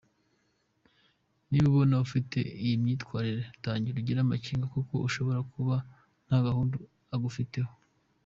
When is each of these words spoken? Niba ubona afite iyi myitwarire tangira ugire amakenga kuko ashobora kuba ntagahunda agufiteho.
Niba 1.49 1.65
ubona 1.71 1.95
afite 2.05 2.39
iyi 2.63 2.75
myitwarire 2.83 3.43
tangira 3.63 3.97
ugire 3.99 4.19
amakenga 4.21 4.65
kuko 4.75 4.93
ashobora 5.07 5.39
kuba 5.53 5.75
ntagahunda 6.25 6.75
agufiteho. 7.15 7.71